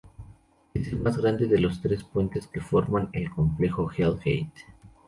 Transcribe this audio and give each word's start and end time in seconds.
Es 0.73 0.87
el 0.87 0.97
más 0.99 1.15
grande 1.15 1.45
de 1.45 1.59
los 1.59 1.79
tres 1.79 2.03
puentes 2.03 2.47
que 2.47 2.59
forman 2.59 3.09
el 3.13 3.29
complejo 3.29 3.87
Hell 3.95 4.15
Gate. 4.15 4.51